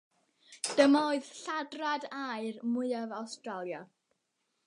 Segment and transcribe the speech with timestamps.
[0.79, 3.83] Dyma oedd lladrad aur mwyaf Awstralia.